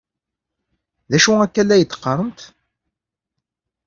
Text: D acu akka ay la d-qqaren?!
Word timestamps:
D 1.09 1.11
acu 1.15 1.31
akka 1.45 1.59
ay 1.61 1.65
la 1.65 1.77
d-qqaren?! 1.81 2.31